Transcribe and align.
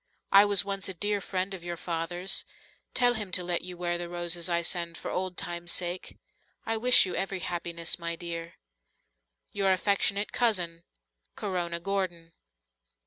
I 0.31 0.45
was 0.45 0.65
once 0.65 0.89
a 0.89 0.95
dear 0.95 1.21
friend 1.21 1.53
of 1.53 1.63
your 1.63 1.77
father's. 1.77 2.43
Tell 2.95 3.13
him 3.13 3.31
to 3.33 3.43
let 3.43 3.61
you 3.61 3.77
wear 3.77 3.99
the 3.99 4.09
roses 4.09 4.49
I 4.49 4.63
send 4.63 4.97
for 4.97 5.11
old 5.11 5.37
times' 5.37 5.73
sake. 5.73 6.17
I 6.65 6.75
wish 6.75 7.05
you 7.05 7.13
every 7.13 7.41
happiness, 7.41 7.99
my 7.99 8.15
dear. 8.15 8.55
"Your 9.51 9.71
affectionate 9.71 10.31
cousin, 10.31 10.81
"Corona 11.35 11.79
Gordon." 11.79 12.31